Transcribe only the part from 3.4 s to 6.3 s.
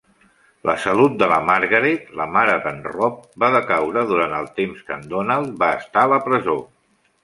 va decaure durant el temps que en Donald va estar a la